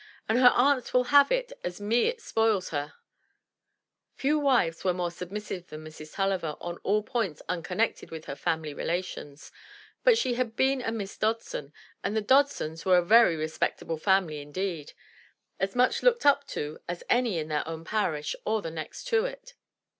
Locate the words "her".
0.37-0.51, 2.69-2.87, 8.25-8.35